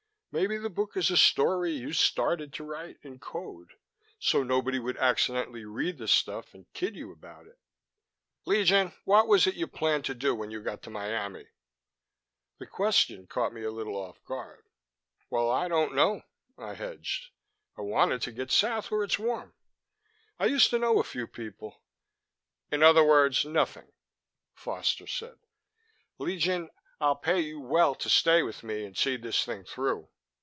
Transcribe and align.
Maybe 0.33 0.55
the 0.55 0.69
book 0.69 0.95
is 0.95 1.11
a 1.11 1.17
story 1.17 1.73
you 1.73 1.91
started 1.91 2.53
to 2.53 2.63
write 2.63 2.95
in 3.03 3.19
code, 3.19 3.73
so 4.17 4.43
nobody 4.43 4.79
would 4.79 4.95
accidentally 4.95 5.65
read 5.65 5.97
the 5.97 6.07
stuff 6.07 6.53
and 6.53 6.71
kid 6.71 6.95
you 6.95 7.11
about 7.11 7.47
it." 7.47 7.59
"Legion, 8.45 8.93
what 9.03 9.27
was 9.27 9.45
it 9.45 9.55
you 9.55 9.67
planned 9.67 10.05
to 10.05 10.15
do 10.15 10.33
when 10.33 10.49
you 10.49 10.61
got 10.61 10.81
to 10.83 10.89
Miami?" 10.89 11.47
The 12.59 12.65
question 12.65 13.27
caught 13.27 13.51
me 13.51 13.63
a 13.65 13.71
little 13.71 13.97
off 13.97 14.23
guard. 14.23 14.63
"Well, 15.29 15.49
I 15.51 15.67
don't 15.67 15.93
know," 15.95 16.21
I 16.57 16.75
hedged. 16.75 17.31
"I 17.77 17.81
wanted 17.81 18.21
to 18.21 18.31
get 18.31 18.51
south, 18.51 18.89
where 18.89 19.03
it's 19.03 19.19
warm. 19.19 19.53
I 20.39 20.45
used 20.45 20.69
to 20.69 20.79
know 20.79 21.01
a 21.01 21.03
few 21.03 21.27
people" 21.27 21.81
"In 22.71 22.81
other 22.83 23.03
words, 23.03 23.43
nothing," 23.43 23.91
Foster 24.53 25.07
said. 25.07 25.39
"Legion, 26.19 26.69
I'll 27.01 27.17
pay 27.17 27.41
you 27.41 27.59
well 27.59 27.95
to 27.95 28.07
stay 28.09 28.43
with 28.43 28.63
me 28.63 28.85
and 28.85 28.95
see 28.95 29.17
this 29.17 29.43
thing 29.43 29.65
through." 29.65 30.07